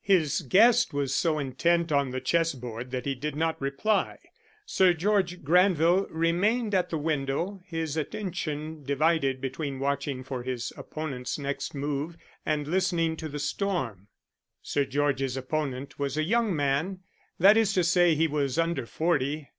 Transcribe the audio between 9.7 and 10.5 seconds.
watching for